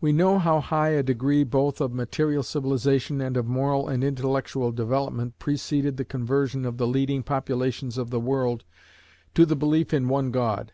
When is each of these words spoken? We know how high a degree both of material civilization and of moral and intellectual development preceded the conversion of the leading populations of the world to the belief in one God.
We 0.00 0.12
know 0.12 0.38
how 0.38 0.60
high 0.60 0.90
a 0.90 1.02
degree 1.02 1.42
both 1.42 1.80
of 1.80 1.92
material 1.92 2.44
civilization 2.44 3.20
and 3.20 3.36
of 3.36 3.46
moral 3.48 3.88
and 3.88 4.04
intellectual 4.04 4.70
development 4.70 5.40
preceded 5.40 5.96
the 5.96 6.04
conversion 6.04 6.64
of 6.64 6.76
the 6.76 6.86
leading 6.86 7.24
populations 7.24 7.98
of 7.98 8.10
the 8.10 8.20
world 8.20 8.62
to 9.34 9.44
the 9.44 9.56
belief 9.56 9.92
in 9.92 10.06
one 10.08 10.30
God. 10.30 10.70